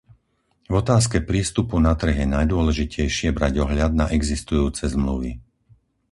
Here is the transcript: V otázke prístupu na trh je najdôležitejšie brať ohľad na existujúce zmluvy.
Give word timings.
V 0.65 0.73
otázke 0.81 1.17
prístupu 1.31 1.75
na 1.87 1.93
trh 2.01 2.15
je 2.25 2.33
najdôležitejšie 2.37 3.29
brať 3.37 3.53
ohľad 3.63 3.91
na 4.01 4.05
existujúce 4.17 4.83
zmluvy. 4.95 5.31